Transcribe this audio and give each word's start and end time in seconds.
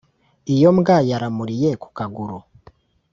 Iyombwa 0.53 0.95
yaramuriye 1.09 1.69
kukaguru 1.81 2.37